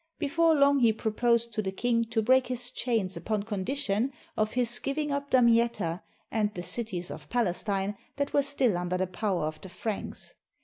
[0.17, 4.79] Before long he proposed to the king to break his chains upon condition of his
[4.79, 9.61] giving up Damietta and the cities of Palestine that were still under the power of
[9.61, 10.33] the Franks.